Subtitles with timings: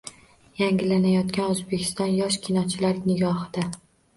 [0.61, 3.71] Yangilanayotgan O‘zbekiston yosh kinochilar nigohida